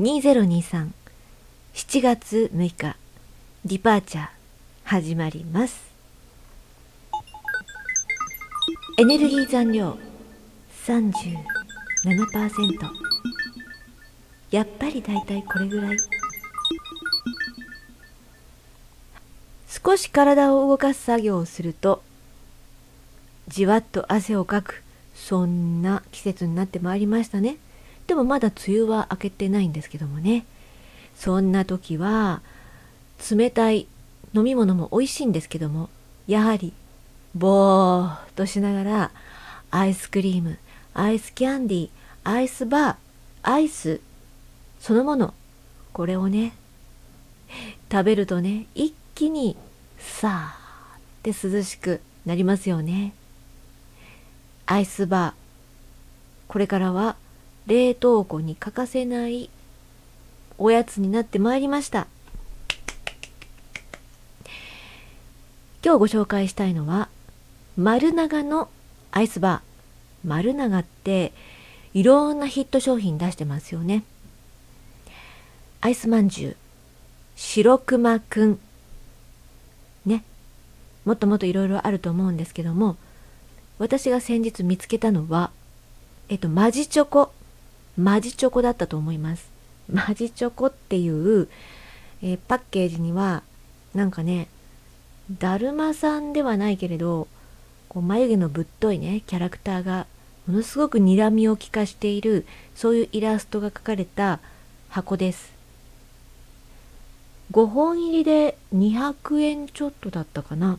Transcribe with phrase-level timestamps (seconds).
[0.00, 0.90] 2023
[1.72, 2.96] 7月6日
[3.64, 4.28] ディパーチャー。
[4.82, 5.94] 始まります。
[8.98, 9.96] エネルギー残量。
[10.84, 11.36] 37%
[14.50, 15.96] やっぱりだいたいこれぐらい？
[19.68, 22.02] 少し体を動かす作業をすると
[23.46, 24.82] じわっと汗をかく
[25.14, 27.58] そんな季節になってまいりましたね。
[28.06, 30.44] でもまだ梅雨は明けてないんですけどもね。
[31.16, 32.42] そんな時は
[33.30, 33.86] 冷たい
[34.34, 35.88] 飲み物も美味しいんですけども
[36.26, 36.72] やはり
[37.34, 39.10] ぼーっとしながら
[39.70, 40.58] アイスクリーム
[40.92, 41.90] アイスキャンディー
[42.24, 42.96] アイスバー
[43.42, 44.00] アイス
[44.80, 45.34] そのもの
[45.92, 46.52] これをね
[47.90, 49.56] 食べるとね一気に
[49.98, 53.12] さーって涼しくなりますよね。
[54.66, 55.34] アイスバー
[56.48, 57.16] これからは
[57.66, 59.48] 冷凍庫に欠かせない
[60.58, 62.06] おやつになってまいりました。
[65.82, 67.08] 今日ご紹介したいのは
[67.76, 68.68] 丸長の
[69.10, 70.28] アイスバー。
[70.28, 71.32] 丸長って
[71.92, 74.04] いろんなヒット商品出してますよね。
[75.80, 76.56] アイスまんじゅう。
[77.36, 78.58] 白熊くん。
[80.06, 80.24] ね。
[81.04, 82.96] もっともっといろいろあると思うんですけども
[83.78, 85.50] 私が先日見つけたのは
[86.28, 87.32] えっとマジチョコ。
[87.96, 89.50] マジチョコだったと思います。
[89.92, 91.48] マジチョコっていう、
[92.22, 93.42] えー、パッケージには
[93.94, 94.48] なんかね
[95.30, 97.28] だるまさんではないけれど
[97.88, 100.06] こう眉毛のぶっといねキャラクターが
[100.46, 104.40] ものすごく睨みを利かしているそういうイラストが描かれた
[104.88, 105.52] 箱です。
[107.52, 110.78] 5本入りで200円ちょっとだったかな。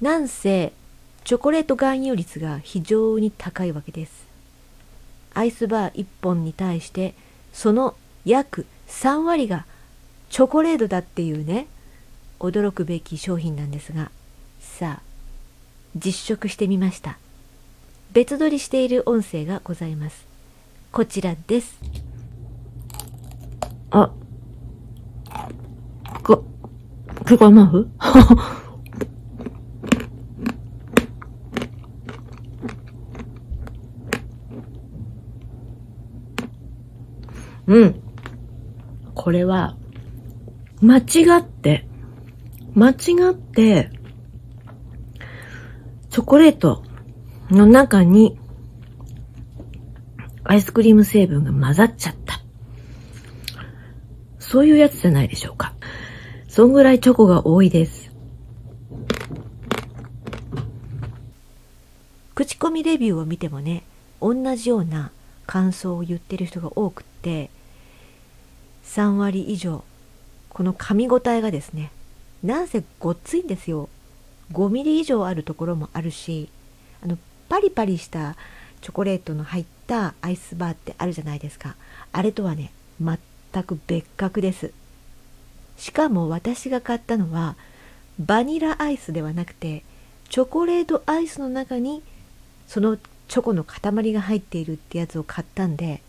[0.00, 0.72] なんせ
[1.24, 4.27] チョコレート含有率が非常に高いわけです。
[5.34, 7.14] アイスバー1本に対して
[7.52, 9.66] その約3割が
[10.30, 11.66] チョコレートだっていうね
[12.40, 14.10] 驚くべき商品なんですが
[14.60, 15.02] さあ
[15.96, 17.18] 実食してみました。
[18.12, 20.26] 別撮りしている音声がございます。
[20.92, 21.78] こちらです。
[23.90, 24.10] あ
[26.22, 26.44] こ
[27.24, 27.88] 結構甘う
[37.68, 38.02] うん。
[39.14, 39.76] これは、
[40.80, 41.86] 間違って、
[42.74, 42.92] 間違
[43.32, 43.90] って、
[46.08, 46.82] チョコレート
[47.50, 48.38] の中に、
[50.44, 52.40] アイスクリーム成分が混ざっちゃった。
[54.38, 55.74] そういうやつじゃないでしょうか。
[56.48, 58.10] そんぐらいチョコが多いです。
[62.34, 63.82] 口コミレビューを見てもね、
[64.22, 65.10] 同じような
[65.46, 67.50] 感想を言ってる人が多くって、
[68.88, 69.84] 3割以上。
[70.48, 71.92] この噛み応えがですね
[72.42, 73.88] なんせごっついんですよ。
[74.52, 76.48] 5ミリ以上あるところもあるし
[77.02, 77.18] あの
[77.48, 78.34] パリパリした
[78.80, 81.76] チョコレートの入ったアイスバーってあるじゃないですか。
[82.12, 83.18] あれとはね全
[83.62, 84.72] く別格です。
[85.76, 87.56] しかも私が買ったのは
[88.18, 89.84] バニラアイスではなくて
[90.28, 92.02] チョコレートアイスの中に
[92.66, 96.02] そのチョコの塊が入っているってやつを買ったんで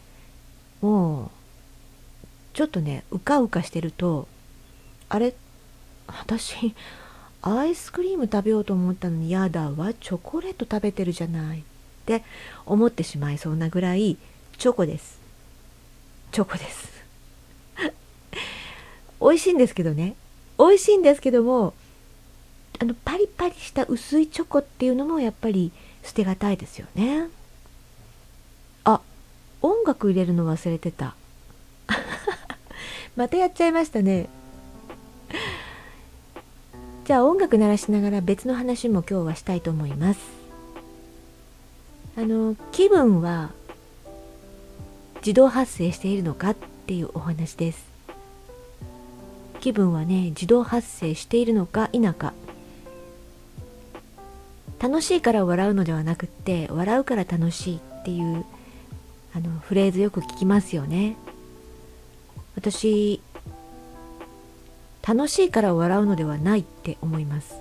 [0.82, 1.39] もう
[2.60, 4.28] ちょっとねうかうかしてると
[5.08, 5.34] あれ
[6.08, 6.76] 私
[7.42, 11.64] アイスクリーム食べようと思ったのにやだわチョコレート食べてるじゃないっ
[12.06, 12.22] て
[12.66, 14.18] 思ってしまいそうなぐらい
[14.58, 15.22] チョコです。
[16.34, 16.92] チョコです。
[19.22, 20.16] 美味しいんですけどね。
[20.58, 21.74] 美味しいんですけども
[22.78, 25.72] あのパリパリした薄いチョコっていうのもやっぱり
[26.04, 27.30] 捨てがたいですよね。
[28.84, 29.00] あ
[29.62, 31.16] 音楽入れるの忘れてた。
[33.16, 34.30] またやっちゃいましたね。
[37.06, 40.20] じゃあ音楽鳴らしながら別の話も今日はしたいと思います。
[42.18, 43.52] あの気分は
[45.18, 47.88] 自動発生しているのかっていうお話です。
[49.60, 52.34] 気分はね自動発生しているのか否か。
[54.80, 58.46] 楽しいから笑うのではなくって笑うから楽しいっていう
[59.36, 61.18] あのフレーズよく聞きますよね。
[62.60, 63.22] 私
[65.08, 67.56] 楽しいから笑うのではないって思います。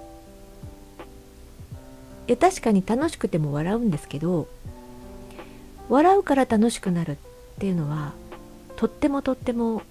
[2.26, 4.48] いや確かに楽しくても笑うんですけど
[5.88, 7.16] 笑うから楽しくなるっ
[7.60, 8.12] ていうのは
[8.76, 9.82] とってもとっても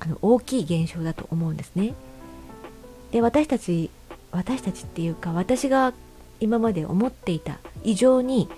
[0.00, 1.94] あの大きい現象だと思うんですね。
[3.12, 3.90] で私たち
[4.32, 5.92] 私たちっていうか私が
[6.40, 8.48] 今まで思っていた以上に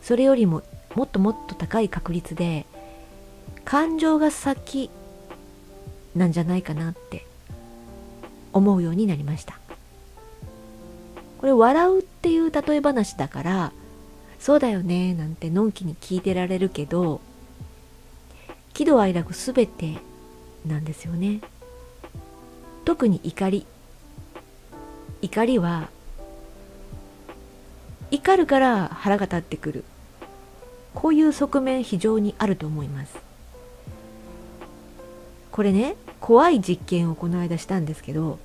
[0.00, 0.62] それよりも
[0.94, 2.66] もっともっと高い確率で
[3.68, 4.88] 感情が先
[6.16, 7.26] なんじゃないかなって
[8.54, 9.58] 思うようになりました。
[11.36, 13.72] これ笑うっていう例え話だから
[14.38, 17.20] そうだよねなんてのんきに聞いてられるけど
[18.72, 19.98] 喜怒哀楽すべて
[20.64, 21.42] なんですよね。
[22.86, 23.66] 特に怒り。
[25.20, 25.90] 怒りは
[28.10, 29.84] 怒るから腹が立ってくる。
[30.94, 33.27] こういう側面非常にあると思います。
[35.58, 38.38] これね怖い実験をこの間したんですけど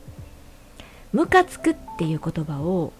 [1.11, 2.91] ムカつくっていう言葉を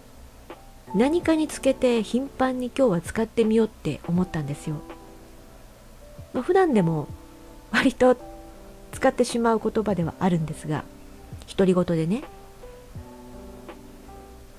[0.94, 4.76] 何かにつけて頻繁に今日は使ってみようって思ったんですよ、
[6.32, 7.08] まあ、普段でも
[7.72, 8.16] 割と
[8.92, 10.84] 使ってしまう言葉ではあるんですが
[11.48, 12.22] 独り言でね。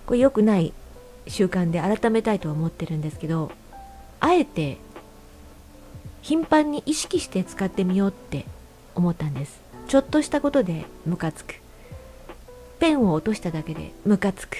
[0.05, 0.73] これ良くない
[1.29, 3.53] 習慣で改めたいとは思ってるんですけど
[4.19, 4.79] あえて
[6.21, 8.43] 頻繁に意識して使ってみようって
[8.95, 9.59] 思ったんです。
[9.87, 11.55] ちょっとしたことでムカつく。
[12.79, 14.55] ペンを落としただけでムカつく。
[14.55, 14.59] っ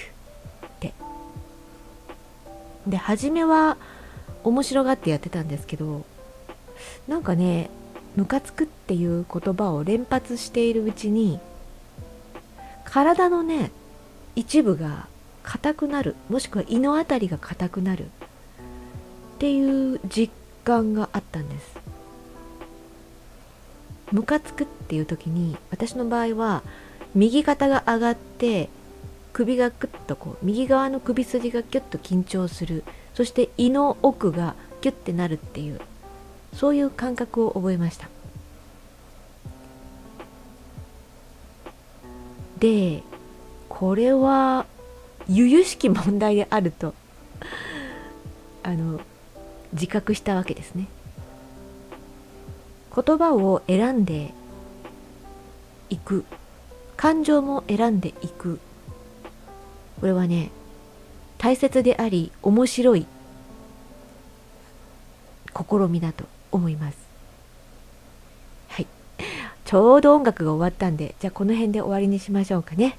[0.80, 0.94] て。
[2.86, 3.76] で初めは
[4.44, 6.04] 面白がってやってたんですけど
[7.08, 7.68] なんかね
[8.14, 11.40] ムカつくっていう言葉を連発しているうちに
[12.84, 13.72] 体のね
[14.36, 15.08] 一部が
[15.42, 16.16] 硬くなる。
[16.28, 18.06] もしくは胃の辺りが硬くなる。
[18.06, 20.32] っていう実
[20.64, 21.85] 感があったんです。
[24.12, 26.62] ムカつくっていう時に私の場合は
[27.14, 28.68] 右肩が上がって
[29.32, 32.84] 首がクッとこう右側の首筋がキュッと緊張する。
[33.14, 35.80] そして胃の奥がキュッてなるっていう
[36.52, 38.08] そういう感覚を覚えました。
[42.58, 43.02] で
[43.68, 44.66] これは
[45.28, 46.94] 由々しき問題であると
[48.62, 49.00] あの
[49.72, 50.88] 自覚したわけですね。
[52.96, 54.32] 言葉を選んで
[55.90, 56.24] いく。
[56.96, 58.58] 感情も選んでいく。
[60.00, 60.50] これはね
[61.38, 63.06] 大切であり面白い
[65.54, 66.98] 試みだと思います。
[68.68, 68.86] はい。
[69.66, 72.98] ちょうど音楽が終わったんでじゃあこの辺で終わりにしましょうかね。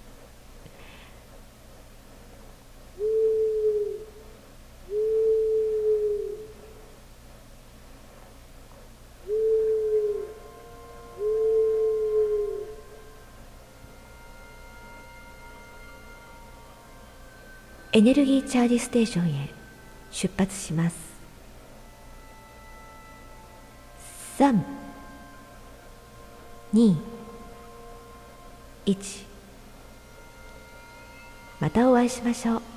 [17.97, 19.49] エネルギーチャージステーションへ。
[20.11, 20.95] 出発します。
[24.37, 24.61] 3
[26.75, 26.95] 2
[28.85, 29.25] 1
[31.59, 32.76] またお会いしましょう。